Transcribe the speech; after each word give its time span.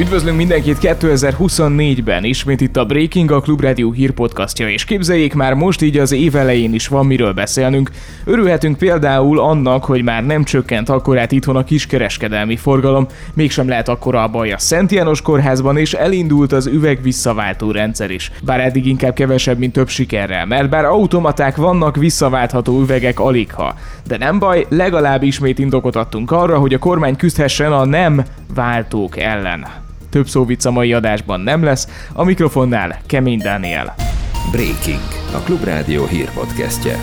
Üdvözlünk 0.00 0.36
mindenkit 0.36 0.78
2024-ben, 0.80 2.24
ismét 2.24 2.60
itt 2.60 2.76
a 2.76 2.84
Breaking, 2.84 3.30
a 3.30 3.40
Klubrádió 3.40 3.92
hírpodcastja, 3.92 4.68
és 4.68 4.84
képzeljék 4.84 5.34
már 5.34 5.54
most 5.54 5.82
így 5.82 5.98
az 5.98 6.12
év 6.12 6.36
elején 6.36 6.74
is 6.74 6.88
van 6.88 7.06
miről 7.06 7.32
beszélnünk. 7.32 7.90
Örülhetünk 8.24 8.78
például 8.78 9.40
annak, 9.40 9.84
hogy 9.84 10.02
már 10.02 10.26
nem 10.26 10.44
csökkent 10.44 10.88
akkorát 10.88 11.32
itthon 11.32 11.56
a 11.56 11.64
kiskereskedelmi 11.64 12.56
forgalom, 12.56 13.06
mégsem 13.34 13.68
lehet 13.68 13.88
akkora 13.88 14.22
a 14.22 14.28
baj 14.28 14.52
a 14.52 14.58
Szent 14.58 14.92
János 14.92 15.22
kórházban, 15.22 15.76
és 15.76 15.92
elindult 15.92 16.52
az 16.52 16.66
üveg 16.66 17.02
visszaváltó 17.02 17.70
rendszer 17.70 18.10
is. 18.10 18.32
Bár 18.42 18.60
eddig 18.60 18.86
inkább 18.86 19.14
kevesebb, 19.14 19.58
mint 19.58 19.72
több 19.72 19.88
sikerrel, 19.88 20.46
mert 20.46 20.68
bár 20.68 20.84
automaták 20.84 21.56
vannak, 21.56 21.96
visszaváltható 21.96 22.80
üvegek 22.80 23.20
alig 23.20 23.52
ha. 23.52 23.74
De 24.06 24.16
nem 24.16 24.38
baj, 24.38 24.66
legalább 24.68 25.22
ismét 25.22 25.58
indokot 25.58 25.96
adtunk 25.96 26.30
arra, 26.30 26.58
hogy 26.58 26.74
a 26.74 26.78
kormány 26.78 27.16
küzdhessen 27.16 27.72
a 27.72 27.84
nem 27.84 28.24
váltók 28.54 29.18
ellen. 29.18 29.88
Több 30.10 30.28
szó 30.28 30.44
vicc 30.44 30.64
a 30.64 30.70
mai 30.70 30.92
adásban 30.92 31.40
nem 31.40 31.62
lesz, 31.62 31.88
a 32.12 32.24
mikrofonnál 32.24 32.98
Kemény 33.06 33.38
Dániel. 33.38 33.94
Breaking, 34.50 35.00
a 35.34 35.38
Klubrádió 35.38 36.06
hírpodcastje. 36.06 36.98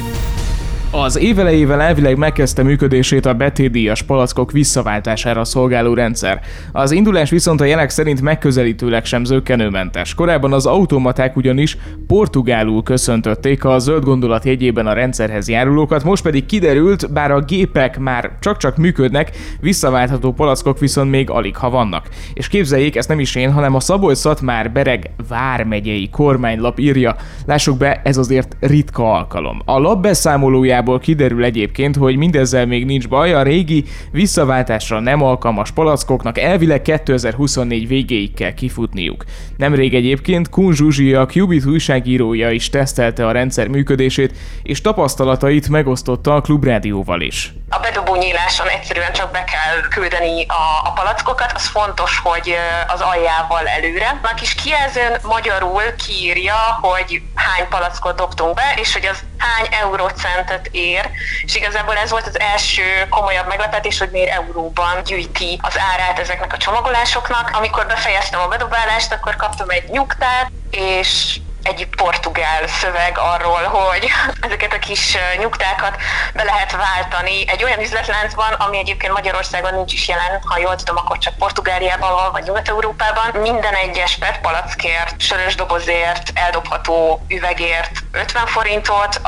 Az 1.04 1.18
évelejével 1.18 1.82
elvileg 1.82 2.18
megkezdte 2.18 2.64
működését 2.64 3.26
a 3.26 3.34
betétdíjas 3.34 4.02
palackok 4.02 4.52
visszaváltására 4.52 5.44
szolgáló 5.46 5.94
rendszer. 5.94 6.42
Az 6.72 6.92
indulás 6.92 7.30
viszont 7.30 7.62
a 7.62 7.66
jelek 7.66 7.90
szerint 7.90 8.22
megközelítőleg 8.22 9.06
sem 9.06 9.24
zöggenőmentes. 9.24 10.14
Korábban 10.14 10.54
az 10.54 10.66
automaták 10.66 11.36
ugyanis 11.36 11.78
portugálul 12.08 12.84
köszöntötték 12.84 13.66
a 13.66 13.80
zöld 13.80 14.04
gondolat 14.04 14.46
jegyében 14.46 14.88
a 14.88 14.94
rendszerhez 14.94 15.50
járulókat, 15.50 16.04
most 16.04 16.24
pedig 16.24 16.46
kiderült, 16.46 17.14
bár 17.14 17.32
a 17.32 17.42
gépek 17.42 18.00
már 18.00 18.32
csak-csak 18.40 18.78
működnek, 18.78 19.32
visszaváltható 19.60 20.34
palackok 20.34 20.80
viszont 20.80 21.10
még 21.12 21.30
alig 21.30 21.56
ha 21.56 21.70
vannak. 21.70 22.08
És 22.34 22.48
képzeljék, 22.48 22.96
ezt 22.96 23.10
nem 23.10 23.20
is 23.20 23.36
én, 23.36 23.52
hanem 23.52 23.76
a 23.76 23.80
szabolcs 23.80 24.42
már 24.42 24.72
Bereg 24.72 25.10
vármegyei 25.30 26.10
kormánylap 26.10 26.80
írja. 26.80 27.16
Lássuk 27.46 27.78
be, 27.78 28.02
ez 28.04 28.18
azért 28.18 28.56
ritka 28.60 29.14
alkalom. 29.14 29.62
A 29.66 29.80
lap 29.80 30.02
beszámolója 30.02 30.86
Bibliából 30.88 31.00
kiderül 31.00 31.44
egyébként, 31.44 31.96
hogy 31.96 32.16
mindezzel 32.16 32.66
még 32.66 32.86
nincs 32.86 33.08
baj, 33.08 33.34
a 33.34 33.44
régi 33.44 33.84
visszaváltásra 34.12 35.00
nem 35.00 35.22
alkalmas 35.22 35.72
palackoknak 35.72 36.38
elvileg 36.38 36.82
2024 36.82 37.88
végéig 37.88 38.34
kell 38.34 38.54
kifutniuk. 38.54 39.24
Nemrég 39.58 39.94
egyébként 39.94 40.50
Kun 40.50 40.74
Zsuzsi, 40.74 41.14
a 41.14 41.26
Qubit 41.26 41.66
újságírója 41.66 42.52
is 42.52 42.70
tesztelte 42.70 43.28
a 43.28 43.32
rendszer 43.32 43.68
működését, 43.68 44.34
és 44.64 44.82
tapasztalatait 44.82 45.70
megosztotta 45.70 46.36
a 46.36 46.42
klubrádióval 46.42 47.22
is. 47.22 47.54
A 47.70 47.80
bedobó 47.82 48.07
nyíláson 48.18 48.68
egyszerűen 48.68 49.14
csak 49.14 49.32
be 49.32 49.44
kell 49.44 49.82
küldeni 49.90 50.46
a, 50.46 50.88
a 50.88 50.92
palackokat, 50.92 51.52
az 51.56 51.68
fontos, 51.68 52.20
hogy 52.24 52.58
az 52.88 53.02
aljával 53.02 53.68
előre. 53.68 54.20
A 54.24 54.34
kis 54.34 54.56
kijelzőn 54.56 55.20
magyarul 55.24 55.96
kiírja, 56.06 56.78
hogy 56.82 57.22
hány 57.36 57.68
palackot 57.68 58.16
dobtunk 58.16 58.54
be, 58.54 58.74
és 58.76 58.94
hogy 58.94 59.06
az 59.06 59.24
hány 59.38 59.68
eurocentet 59.82 60.70
ér, 60.72 61.10
és 61.46 61.56
igazából 61.56 61.96
ez 61.98 62.10
volt 62.10 62.28
az 62.28 62.40
első 62.40 63.08
komolyabb 63.10 63.48
meglepetés, 63.48 64.00
hogy 64.00 64.10
miért 64.12 64.32
euróban 64.32 65.04
gyűjti 65.04 65.60
az 65.62 65.80
árát 65.94 66.20
ezeknek 66.20 66.54
a 66.54 66.58
csomagolásoknak. 66.58 67.50
Amikor 67.54 67.86
befejeztem 67.86 68.40
a 68.40 68.48
bedobálást, 68.48 69.12
akkor 69.12 69.36
kaptam 69.36 69.70
egy 69.70 69.90
nyugtát, 69.90 70.52
és 70.72 71.40
egy 71.68 71.88
portugál 71.96 72.68
szöveg 72.68 73.18
arról, 73.18 73.64
hogy 73.64 74.08
ezeket 74.48 74.74
a 74.74 74.80
kis 74.80 75.18
nyugtákat 75.40 75.96
be 76.34 76.44
lehet 76.44 76.72
váltani 76.72 77.50
egy 77.50 77.64
olyan 77.64 77.82
üzletláncban, 77.82 78.54
ami 78.54 78.78
egyébként 78.78 79.14
Magyarországon 79.14 79.74
nincs 79.74 79.94
is 79.94 80.08
jelen, 80.08 80.42
ha 80.46 80.58
jól 80.58 80.76
tudom, 80.76 80.98
akkor 80.98 81.18
csak 81.18 81.38
Portugáliában 81.38 82.12
van, 82.12 82.32
vagy 82.32 82.44
Nyugat-Európában. 82.44 83.42
Minden 83.42 83.74
egyes 83.74 84.18
PET 84.18 84.40
palackért, 84.40 85.22
sörös 85.22 85.56
dobozért, 85.56 86.32
eldobható 86.34 87.26
üvegért 87.28 87.92
50 88.12 88.46
forintot, 88.46 89.22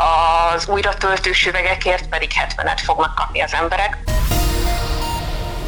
az 0.53 0.67
újra 0.67 0.93
töltős 0.93 1.45
üvegekért 1.45 2.07
pedig 2.07 2.31
70-et 2.47 2.79
fognak 2.85 3.15
kapni 3.15 3.41
az 3.41 3.53
emberek 3.53 4.18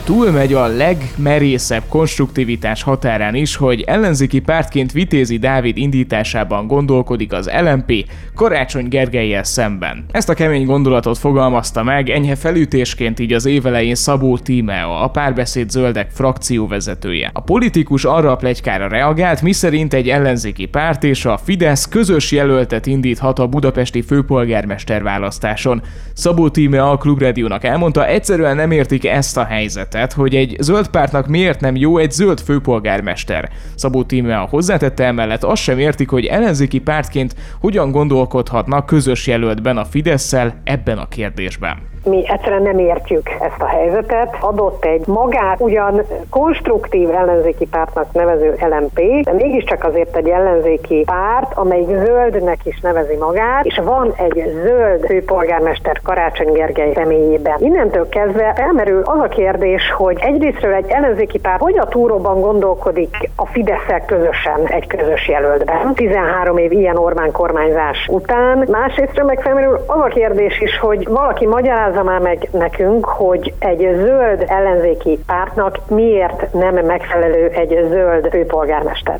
túlmegy 0.04 0.54
a 0.54 0.68
legmerészebb 0.68 1.84
konstruktivitás 1.88 2.84
határán 2.84 3.36
is, 3.36 3.56
hogy 3.56 3.82
ellenzéki 3.82 4.40
pártként 4.40 4.92
Vitézi 4.92 5.38
Dávid 5.38 5.78
indításában 5.78 6.68
gondolkodik 6.68 7.34
az 7.34 7.50
LMP 7.62 8.06
Karácsony 8.36 8.88
Gergelyel 8.88 9.44
szemben. 9.44 10.06
Ezt 10.12 10.30
a 10.30 10.34
kemény 10.34 10.66
gondolatot 10.66 11.18
fogalmazta 11.18 11.84
meg 11.84 12.10
enyhe 12.10 12.36
felütésként 12.36 13.20
így 13.20 13.34
az 13.34 13.46
évelején 13.46 13.96
Szabó 13.96 14.38
Tímea, 14.38 15.02
a 15.02 15.08
párbeszéd 15.08 15.70
zöldek 15.70 16.10
frakcióvezetője. 16.10 17.30
A 17.34 17.42
politikus 17.42 18.06
arra 18.06 18.32
a 18.32 18.36
plegykára 18.36 18.88
reagált, 18.88 19.42
miszerint 19.42 19.94
egy 19.94 20.10
ellenzéki 20.10 20.66
párt 20.66 21.04
és 21.04 21.26
a 21.26 21.38
Fidesz 21.38 21.88
közös 21.88 22.32
jelöltet 22.32 22.86
indíthat 22.86 23.40
a 23.40 23.48
budapesti 23.48 24.02
főpolgármester 24.02 25.04
választáson. 25.04 25.82
Szabó 26.14 26.50
Tímea 26.50 26.92
a 26.92 26.98
Klubrádiónak 26.98 27.64
elmondta, 27.64 28.08
egyszerűen 28.08 28.56
nem 28.56 28.72
értik 28.72 29.06
ezt 29.06 29.38
a 29.38 29.44
helyzetet 29.44 29.90
ötlet, 29.92 30.14
hogy 30.14 30.36
egy 30.36 30.56
zöld 30.60 30.88
pártnak 30.88 31.28
miért 31.28 31.60
nem 31.60 31.76
jó 31.76 31.98
egy 31.98 32.12
zöld 32.12 32.40
főpolgármester. 32.40 33.50
Szabó 33.76 34.06
a 34.30 34.48
hozzátette 34.50 35.06
emellett 35.06 35.44
azt 35.44 35.62
sem 35.62 35.80
értik, 35.80 36.10
hogy 36.10 36.26
ellenzéki 36.26 36.80
pártként 36.80 37.36
hogyan 37.62 37.92
gondolkodhatnak 37.92 38.86
közös 38.86 39.28
jelöltben 39.28 39.78
a 39.78 39.86
fidesz 39.86 40.34
ebben 40.64 40.98
a 40.98 41.08
kérdésben 41.08 41.92
mi 42.04 42.24
egyszerűen 42.28 42.62
nem 42.62 42.80
értjük 42.80 43.30
ezt 43.30 43.62
a 43.62 43.66
helyzetet. 43.66 44.38
Adott 44.40 44.86
egy 44.86 45.08
magát 45.08 45.60
ugyan 45.60 46.02
konstruktív 46.30 47.10
ellenzéki 47.10 47.66
pártnak 47.66 48.14
nevező 48.14 48.56
LMP, 48.60 49.24
de 49.24 49.34
mégiscsak 49.34 49.84
azért 49.84 50.16
egy 50.16 50.30
ellenzéki 50.30 51.04
párt, 51.06 51.58
amelyik 51.58 51.88
zöldnek 51.88 52.60
is 52.64 52.80
nevezi 52.80 53.16
magát, 53.16 53.66
és 53.66 53.80
van 53.84 54.14
egy 54.18 54.44
zöld 54.64 55.06
főpolgármester 55.06 56.02
Karácsony 56.04 56.52
Gergely 56.52 56.94
személyében. 56.94 57.58
Innentől 57.60 58.10
kezdve 58.10 58.54
felmerül 58.56 59.02
az 59.06 59.20
a 59.20 59.28
kérdés, 59.28 59.81
hogy 59.90 60.18
egyrésztről 60.20 60.74
egy 60.74 60.90
ellenzéki 60.90 61.40
párt 61.40 61.62
hogy 61.62 61.78
a 61.78 61.88
túróban 61.88 62.42
gondolkodik 62.42 63.30
a 63.36 63.46
fidesz 63.46 63.80
közösen 64.06 64.66
egy 64.66 64.88
közös 64.88 65.28
jelöltben, 65.28 65.94
13 65.94 66.58
év 66.58 66.72
ilyen 66.72 66.98
Orbán 66.98 67.32
kormányzás 67.32 68.08
után. 68.10 68.68
Másrésztről 68.70 69.26
meg 69.26 69.42
felmerül 69.42 69.80
az 69.88 70.00
a 70.00 70.08
kérdés 70.08 70.60
is, 70.62 70.80
hogy 70.80 71.08
valaki 71.08 71.46
magyaráz 71.46 71.92
magyarázza 71.92 72.04
már 72.04 72.22
meg 72.22 72.50
nekünk, 72.52 73.06
hogy 73.06 73.54
egy 73.60 73.80
zöld 73.96 74.44
ellenzéki 74.48 75.20
pártnak 75.26 75.80
miért 75.90 76.54
nem 76.54 76.86
megfelelő 76.86 77.48
egy 77.48 77.86
zöld 77.90 78.28
főpolgármester. 78.30 79.18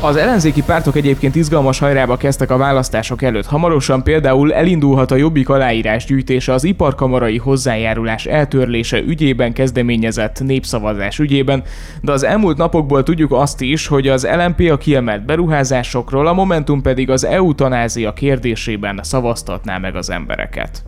Az 0.00 0.16
ellenzéki 0.16 0.62
pártok 0.62 0.96
egyébként 0.96 1.34
izgalmas 1.34 1.78
hajrába 1.78 2.16
kezdtek 2.16 2.50
a 2.50 2.56
választások 2.56 3.22
előtt. 3.22 3.46
Hamarosan 3.46 4.02
például 4.02 4.52
elindulhat 4.52 5.10
a 5.10 5.16
jobbik 5.16 5.48
aláírás 5.48 6.04
gyűjtése 6.04 6.52
az 6.52 6.64
iparkamarai 6.64 7.38
hozzájárulás 7.38 8.26
eltörlése 8.26 8.98
ügyében 8.98 9.52
kezdeményezett 9.52 10.40
népszavazás 10.40 11.18
ügyében, 11.18 11.62
de 12.00 12.12
az 12.12 12.22
elmúlt 12.22 12.56
napokból 12.56 13.02
tudjuk 13.02 13.32
azt 13.32 13.60
is, 13.60 13.86
hogy 13.86 14.08
az 14.08 14.28
LMP 14.36 14.70
a 14.70 14.76
kiemelt 14.76 15.24
beruházásokról, 15.24 16.26
a 16.26 16.32
Momentum 16.32 16.82
pedig 16.82 17.10
az 17.10 17.24
eutanázia 17.24 18.12
kérdésében 18.12 19.00
szavaztatná 19.02 19.78
meg 19.78 19.96
az 19.96 20.10
embereket. 20.10 20.82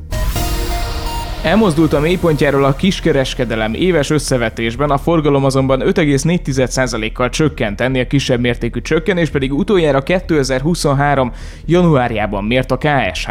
Elmozdult 1.42 1.92
a 1.92 2.00
mélypontjáról 2.00 2.64
a 2.64 2.76
kiskereskedelem 2.76 3.74
éves 3.74 4.10
összevetésben, 4.10 4.90
a 4.90 4.98
forgalom 4.98 5.44
azonban 5.44 5.80
5,4%-kal 5.84 7.28
csökkent, 7.28 7.80
ennél 7.80 8.06
kisebb 8.06 8.40
mértékű 8.40 8.80
csökkenés 8.80 9.30
pedig 9.30 9.52
utoljára 9.52 10.02
2023. 10.02 11.32
januárjában 11.66 12.44
mért 12.44 12.70
a 12.70 12.76
KSH. 12.78 13.30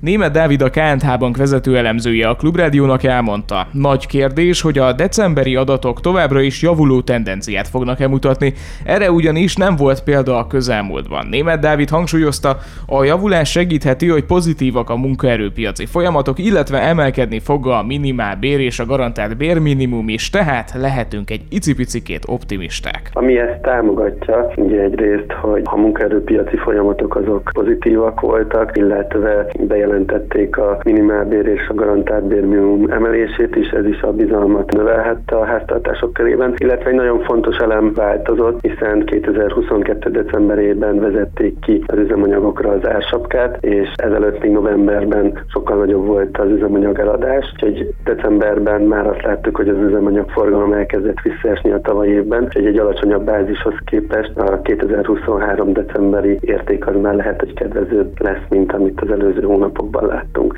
Német 0.00 0.32
Dávid 0.32 0.62
a 0.62 0.70
KNH 0.70 1.18
Bank 1.18 1.36
vezető 1.36 1.76
elemzője 1.76 2.28
a 2.28 2.36
Klubrádiónak 2.36 3.02
elmondta. 3.02 3.66
Nagy 3.72 4.06
kérdés, 4.06 4.60
hogy 4.60 4.78
a 4.78 4.92
decemberi 4.92 5.56
adatok 5.56 6.00
továbbra 6.00 6.40
is 6.40 6.62
javuló 6.62 7.00
tendenciát 7.00 7.68
fognak-e 7.68 8.08
mutatni, 8.08 8.54
erre 8.84 9.10
ugyanis 9.10 9.56
nem 9.56 9.76
volt 9.76 10.02
példa 10.02 10.38
a 10.38 10.46
közelmúltban. 10.46 11.26
Német 11.26 11.60
Dávid 11.60 11.88
hangsúlyozta, 11.88 12.58
a 12.86 13.04
javulás 13.04 13.50
segítheti, 13.50 14.08
hogy 14.08 14.24
pozitívak 14.24 14.90
a 14.90 14.96
munkaerőpiaci 14.96 15.86
folyamatok, 15.86 16.38
illetve 16.38 16.80
emelkedni 16.80 17.38
fog 17.38 17.57
a 17.66 17.82
minimál 17.86 18.36
bér 18.36 18.60
és 18.60 18.78
a 18.78 18.86
garantált 18.86 19.36
bérminimum 19.36 20.08
is, 20.08 20.30
tehát 20.30 20.72
lehetünk 20.74 21.30
egy 21.30 21.42
icipicikét 21.50 22.22
optimisták. 22.26 23.10
Ami 23.12 23.38
ezt 23.38 23.62
támogatja, 23.62 24.50
ugye 24.56 24.80
egyrészt, 24.80 25.32
hogy 25.32 25.62
a 25.64 25.76
munkaerőpiaci 25.76 26.56
folyamatok 26.56 27.16
azok 27.16 27.50
pozitívak 27.52 28.20
voltak, 28.20 28.76
illetve 28.76 29.46
bejelentették 29.58 30.56
a 30.56 30.78
minimálbér 30.84 31.46
és 31.46 31.68
a 31.68 31.74
garantált 31.74 32.24
bérminimum 32.24 32.90
emelését 32.90 33.56
is, 33.56 33.68
ez 33.68 33.86
is 33.86 34.00
a 34.00 34.12
bizalmat 34.12 34.72
növelhette 34.72 35.36
a 35.36 35.44
háztartások 35.44 36.12
körében, 36.12 36.54
illetve 36.56 36.90
egy 36.90 36.96
nagyon 36.96 37.20
fontos 37.20 37.56
elem 37.56 37.92
változott, 37.94 38.60
hiszen 38.60 39.04
2022. 39.04 40.10
decemberében 40.10 41.00
vezették 41.00 41.58
ki 41.60 41.82
az 41.86 41.98
üzemanyagokra 41.98 42.70
az 42.70 42.88
ársapkát, 42.88 43.64
és 43.64 43.88
ezelőtt 43.96 44.42
még 44.42 44.50
novemberben 44.50 45.38
sokkal 45.52 45.76
nagyobb 45.76 46.06
volt 46.06 46.38
az 46.38 46.50
üzemanyag 46.50 46.98
eladás, 46.98 47.37
leállítás, 47.38 47.52
úgyhogy 47.52 47.94
decemberben 48.04 48.82
már 48.82 49.06
azt 49.06 49.22
láttuk, 49.22 49.56
hogy 49.56 49.68
az 49.68 49.76
üzemanyagforgalom 49.76 50.72
elkezdett 50.72 51.20
visszaesni 51.20 51.70
a 51.70 51.80
tavaly 51.80 52.08
évben, 52.08 52.44
úgyhogy 52.44 52.66
egy 52.66 52.78
alacsonyabb 52.78 53.24
bázishoz 53.24 53.74
képest 53.84 54.36
a 54.36 54.60
2023 54.62 55.72
decemberi 55.72 56.38
érték 56.40 56.86
az 56.86 56.94
már 57.00 57.14
lehet, 57.14 57.40
hogy 57.40 57.54
kedvezőbb 57.54 58.22
lesz, 58.22 58.42
mint 58.48 58.72
amit 58.72 59.00
az 59.00 59.10
előző 59.10 59.42
hónapokban 59.42 60.06
láttunk. 60.06 60.54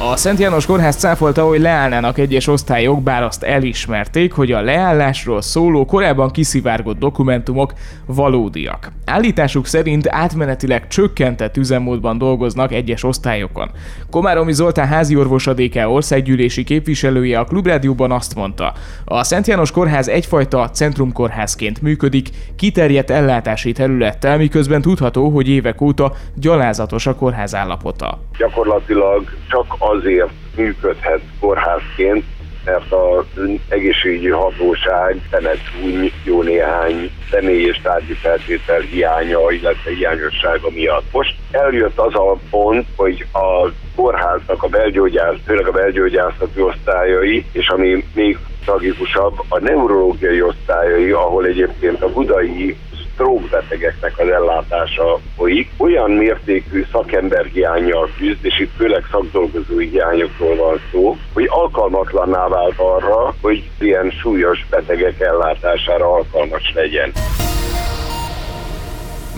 A 0.00 0.16
Szent 0.16 0.38
János 0.38 0.66
Kórház 0.66 0.96
cáfolta, 0.96 1.44
hogy 1.46 1.60
leállnának 1.60 2.18
egyes 2.18 2.46
osztályok, 2.46 3.02
bár 3.02 3.22
azt 3.22 3.42
elismerték, 3.42 4.32
hogy 4.32 4.52
a 4.52 4.60
leállásról 4.60 5.42
szóló 5.42 5.84
korábban 5.84 6.30
kiszivárgott 6.30 6.98
dokumentumok 6.98 7.72
valódiak. 8.06 8.92
Állításuk 9.04 9.66
szerint 9.66 10.08
átmenetileg 10.08 10.86
csökkentett 10.86 11.56
üzemmódban 11.56 12.18
dolgoznak 12.18 12.72
egyes 12.72 13.04
osztályokon. 13.04 13.70
Komáromi 14.10 14.52
Zoltán 14.52 14.86
házi 14.86 15.16
orvosadéke 15.16 15.88
országgyűlési 15.88 16.64
képviselője 16.64 17.38
a 17.38 17.44
Klubrádióban 17.44 18.10
azt 18.10 18.34
mondta, 18.34 18.72
a 19.04 19.24
Szent 19.24 19.46
János 19.46 19.70
Kórház 19.70 20.08
egyfajta 20.08 20.70
centrumkórházként 20.70 21.82
működik, 21.82 22.28
kiterjedt 22.56 23.10
ellátási 23.10 23.72
területtel, 23.72 24.36
miközben 24.36 24.82
tudható, 24.82 25.28
hogy 25.28 25.48
évek 25.48 25.80
óta 25.80 26.12
gyalázatos 26.34 27.06
a 27.06 27.14
kórház 27.14 27.54
állapota. 27.54 28.18
Gyakorlatilag 28.38 29.24
csak 29.48 29.66
azért 29.88 30.30
működhet 30.56 31.20
kórházként, 31.40 32.24
mert 32.64 32.92
az 32.92 33.24
egészségügyi 33.68 34.28
hatóság 34.28 35.20
tenet 35.30 35.60
úgy 35.84 36.12
jó 36.24 36.42
néhány 36.42 37.10
személy 37.30 37.62
és 37.62 37.80
tárgyi 37.82 38.12
feltétel 38.12 38.80
hiánya, 38.80 39.50
illetve 39.50 39.90
hiányossága 39.90 40.70
miatt. 40.70 41.12
Most 41.12 41.34
eljött 41.50 41.98
az 41.98 42.14
a 42.14 42.38
pont, 42.50 42.86
hogy 42.96 43.26
a 43.32 43.70
kórháznak 43.96 44.62
a 44.62 44.68
belgyógyász, 44.68 45.36
főleg 45.44 45.66
a 45.66 45.72
belgyógyászati 45.72 46.60
osztályai, 46.60 47.44
és 47.52 47.68
ami 47.68 48.04
még 48.14 48.38
tragikusabb, 48.64 49.44
a 49.48 49.58
neurológiai 49.58 50.42
osztályai, 50.42 51.10
ahol 51.10 51.44
egyébként 51.46 52.02
a 52.02 52.12
budai 52.12 52.76
stroke 53.18 53.64
az 54.16 54.28
ellátása 54.28 55.18
folyik. 55.36 55.70
Olyan 55.76 56.10
mértékű 56.10 56.84
szakemberhiányjal 56.92 58.10
küzd, 58.18 58.44
és 58.44 58.60
itt 58.60 58.70
főleg 58.76 59.04
szakdolgozói 59.10 59.86
hiányokról 59.86 60.56
van 60.56 60.80
szó, 60.92 61.16
hogy 61.32 61.46
alkalmatlanná 61.48 62.48
vált 62.48 62.78
arra, 62.78 63.34
hogy 63.42 63.70
ilyen 63.78 64.10
súlyos 64.10 64.66
betegek 64.70 65.20
ellátására 65.20 66.12
alkalmas 66.12 66.72
legyen. 66.74 67.12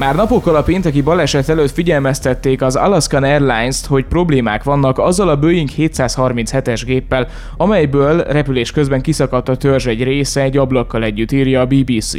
Már 0.00 0.14
napokkal 0.14 0.56
a 0.56 0.62
pénteki 0.62 1.00
baleset 1.00 1.48
előtt 1.48 1.70
figyelmeztették 1.70 2.62
az 2.62 2.76
Alaskan 2.76 3.22
Airlines-t, 3.22 3.86
hogy 3.86 4.04
problémák 4.04 4.62
vannak 4.62 4.98
azzal 4.98 5.28
a 5.28 5.38
Boeing 5.38 5.68
737-es 5.76 6.82
géppel, 6.84 7.28
amelyből 7.56 8.22
repülés 8.22 8.70
közben 8.70 9.00
kiszakadt 9.00 9.48
a 9.48 9.56
törzs 9.56 9.86
egy 9.86 10.02
része 10.02 10.42
egy 10.42 10.56
ablakkal 10.56 11.04
együtt 11.04 11.32
írja 11.32 11.60
a 11.60 11.66
BBC. 11.66 12.12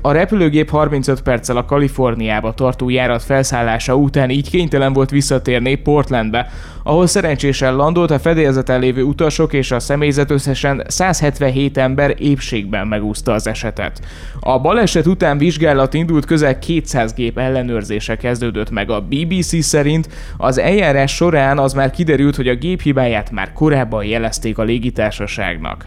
A 0.00 0.12
repülőgép 0.12 0.70
35 0.70 1.22
perccel 1.22 1.56
a 1.56 1.64
Kaliforniába 1.64 2.54
tartó 2.54 2.88
járat 2.88 3.22
felszállása 3.22 3.94
után 3.94 4.30
így 4.30 4.50
kénytelen 4.50 4.92
volt 4.92 5.10
visszatérni 5.10 5.74
Portlandbe, 5.74 6.50
ahol 6.82 7.06
szerencsésen 7.06 7.76
landolt 7.76 8.10
a 8.10 8.18
fedélzeten 8.18 8.80
lévő 8.80 9.02
utasok 9.02 9.52
és 9.52 9.70
a 9.70 9.80
személyzet 9.80 10.30
összesen 10.30 10.84
177 10.88 11.78
ember 11.78 12.14
épségben 12.18 12.86
megúszta 12.86 13.32
az 13.32 13.46
esetet. 13.46 14.00
A 14.40 14.60
baleset 14.60 15.06
után 15.06 15.38
vizsgálat 15.38 15.94
indult 15.94 16.24
közel 16.24 16.58
200 16.58 17.12
gép 17.20 17.38
ellenőrzése 17.38 18.16
kezdődött 18.16 18.70
meg 18.70 18.90
a 18.90 19.00
BBC 19.00 19.62
szerint. 19.62 20.08
Az 20.36 20.58
eljárás 20.58 21.14
során 21.14 21.58
az 21.58 21.72
már 21.72 21.90
kiderült, 21.90 22.36
hogy 22.36 22.48
a 22.48 22.54
gép 22.54 22.80
hibáját 22.80 23.30
már 23.30 23.52
korábban 23.52 24.04
jelezték 24.04 24.58
a 24.58 24.62
légitársaságnak. 24.62 25.86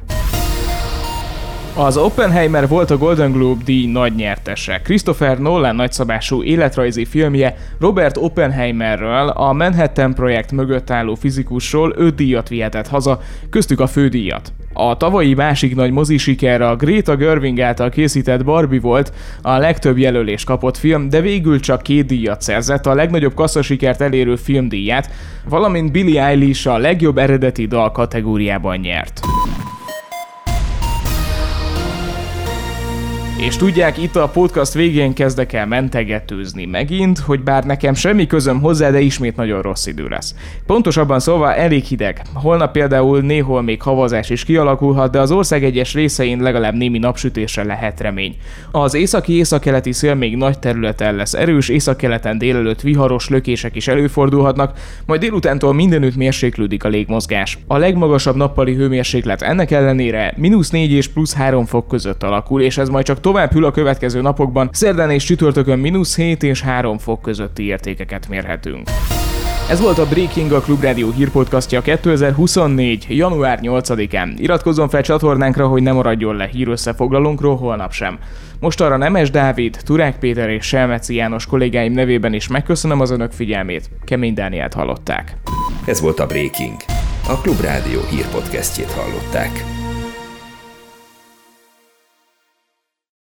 Az 1.75 1.97
Oppenheimer 1.97 2.67
volt 2.67 2.91
a 2.91 2.97
Golden 2.97 3.31
Globe 3.31 3.63
díj 3.65 3.91
nagy 3.91 4.15
nyertese. 4.15 4.81
Christopher 4.81 5.39
Nolan 5.39 5.75
nagyszabású 5.75 6.43
életrajzi 6.43 7.05
filmje 7.05 7.55
Robert 7.79 8.17
Oppenheimerről, 8.17 9.27
a 9.27 9.53
Manhattan 9.53 10.13
projekt 10.13 10.51
mögött 10.51 10.89
álló 10.89 11.15
fizikusról 11.15 11.93
öt 11.95 12.15
díjat 12.15 12.49
vihetett 12.49 12.87
haza, 12.87 13.19
köztük 13.49 13.79
a 13.79 13.87
fődíjat. 13.87 14.53
A 14.73 14.97
tavalyi 14.97 15.33
másik 15.33 15.75
nagy 15.75 15.91
mozi 15.91 16.17
sikerre 16.17 16.69
a 16.69 16.75
Greta 16.75 17.15
Gerwig 17.15 17.61
által 17.61 17.89
készített 17.89 18.43
Barbie 18.43 18.79
volt, 18.79 19.13
a 19.41 19.57
legtöbb 19.57 19.97
jelölés 19.97 20.43
kapott 20.43 20.77
film, 20.77 21.09
de 21.09 21.21
végül 21.21 21.59
csak 21.59 21.81
két 21.81 22.05
díjat 22.05 22.41
szerzett, 22.41 22.85
a 22.85 22.93
legnagyobb 22.93 23.33
kasszasikert 23.33 24.01
elérő 24.01 24.35
filmdíját, 24.35 25.09
valamint 25.49 25.91
Billie 25.91 26.23
Eilish 26.23 26.67
a 26.67 26.77
legjobb 26.77 27.17
eredeti 27.17 27.65
dal 27.65 27.91
kategóriában 27.91 28.77
nyert. 28.77 29.19
És 33.45 33.55
tudják, 33.55 33.97
itt 33.97 34.15
a 34.15 34.29
podcast 34.29 34.73
végén 34.73 35.13
kezdek 35.13 35.53
el 35.53 35.65
mentegetőzni 35.65 36.65
megint, 36.65 37.19
hogy 37.19 37.39
bár 37.39 37.63
nekem 37.63 37.93
semmi 37.93 38.27
közöm 38.27 38.61
hozzá, 38.61 38.89
de 38.89 38.99
ismét 38.99 39.35
nagyon 39.35 39.61
rossz 39.61 39.85
idő 39.85 40.07
lesz. 40.07 40.35
Pontosabban 40.65 41.19
szóval 41.19 41.53
elég 41.53 41.83
hideg. 41.83 42.21
Holnap 42.33 42.71
például 42.71 43.21
néhol 43.21 43.61
még 43.61 43.81
havazás 43.81 44.29
is 44.29 44.43
kialakulhat, 44.43 45.11
de 45.11 45.19
az 45.19 45.31
ország 45.31 45.63
egyes 45.63 45.93
részein 45.93 46.41
legalább 46.41 46.73
némi 46.73 46.97
napsütésre 46.97 47.63
lehet 47.63 47.99
remény. 47.99 48.35
Az 48.71 48.93
északi 48.93 49.33
északkeleti 49.33 49.91
szél 49.91 50.15
még 50.15 50.35
nagy 50.35 50.59
területen 50.59 51.15
lesz 51.15 51.33
erős, 51.33 51.69
északkeleten 51.69 52.37
délelőtt 52.37 52.81
viharos 52.81 53.29
lökések 53.29 53.75
is 53.75 53.87
előfordulhatnak, 53.87 54.79
majd 55.05 55.19
délutántól 55.19 55.73
mindenütt 55.73 56.15
mérséklődik 56.15 56.83
a 56.83 56.89
légmozgás. 56.89 57.57
A 57.67 57.77
legmagasabb 57.77 58.35
nappali 58.35 58.73
hőmérséklet 58.73 59.41
ennek 59.41 59.71
ellenére 59.71 60.33
mínusz 60.37 60.69
4 60.69 60.91
és 60.91 61.07
plusz 61.07 61.33
3 61.33 61.65
fok 61.65 61.87
között 61.87 62.23
alakul, 62.23 62.61
és 62.61 62.77
ez 62.77 62.89
majd 62.89 63.05
csak 63.05 63.19
tovább 63.19 63.31
hűl 63.41 63.65
a 63.65 63.71
következő 63.71 64.21
napokban, 64.21 64.69
szerdán 64.71 65.09
és 65.09 65.23
csütörtökön 65.23 65.79
mínusz 65.79 66.15
7 66.15 66.43
és 66.43 66.61
3 66.61 66.97
fok 66.97 67.21
közötti 67.21 67.63
értékeket 67.63 68.29
mérhetünk. 68.29 68.89
Ez 69.69 69.81
volt 69.81 69.97
a 69.97 70.07
Breaking 70.07 70.51
a 70.51 70.59
Klubrádió 70.59 71.11
hírpodcastja 71.11 71.81
2024. 71.81 73.05
január 73.09 73.59
8-án. 73.61 74.33
Iratkozzon 74.37 74.89
fel 74.89 75.01
csatornánkra, 75.01 75.67
hogy 75.67 75.81
ne 75.81 75.91
maradjon 75.91 76.35
le 76.35 76.49
hírösszefoglalónkról 76.51 77.57
holnap 77.57 77.91
sem. 77.91 78.17
Most 78.59 78.81
arra 78.81 78.97
Nemes 78.97 79.31
Dávid, 79.31 79.77
Turák 79.85 80.19
Péter 80.19 80.49
és 80.49 80.65
Selmeci 80.65 81.15
János 81.15 81.45
kollégáim 81.45 81.93
nevében 81.93 82.33
is 82.33 82.47
megköszönöm 82.47 82.99
az 82.99 83.11
önök 83.11 83.31
figyelmét. 83.31 83.89
Kemény 84.05 84.33
Dánielt 84.33 84.73
hallották. 84.73 85.37
Ez 85.85 86.01
volt 86.01 86.19
a 86.19 86.25
Breaking. 86.25 86.75
A 87.27 87.41
Klubrádió 87.41 87.99
hírpodcastjét 88.09 88.91
hallották. 88.91 89.82